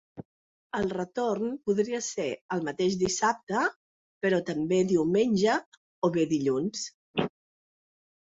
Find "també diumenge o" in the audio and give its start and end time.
4.49-6.11